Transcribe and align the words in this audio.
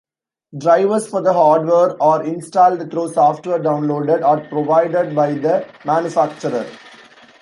Drivers 0.57 1.05
for 1.07 1.21
the 1.21 1.31
hardware 1.31 1.95
are 2.01 2.23
installed 2.23 2.89
through 2.89 3.13
software 3.13 3.59
downloaded 3.59 4.27
or 4.27 4.43
provided 4.49 5.13
by 5.15 5.33
the 5.33 5.67
manufacturer. 5.85 6.65